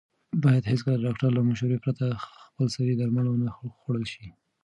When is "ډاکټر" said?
1.05-1.29